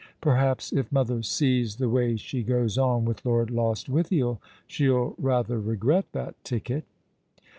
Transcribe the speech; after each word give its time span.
Perhaps 0.19 0.73
if 0.73 0.91
mother 0.91 1.21
sees 1.21 1.75
the 1.75 1.87
way 1.87 2.15
she 2.15 2.41
goes 2.41 2.75
on 2.75 3.05
with 3.05 3.23
Lord 3.23 3.51
Lostwithiel 3.51 4.41
she'll 4.65 5.13
rather 5.19 5.59
regret 5.59 6.11
that 6.13 6.43
ticket." 6.43 6.85